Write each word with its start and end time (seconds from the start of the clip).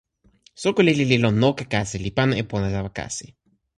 soko 0.61 0.79
lili 0.87 1.03
li 1.09 1.17
lon 1.23 1.35
noka 1.43 1.63
kasi 1.73 1.95
li 2.03 2.11
pana 2.17 2.33
e 2.41 2.43
pona 2.51 2.67
tawa 2.75 2.89
kasi. 2.99 3.27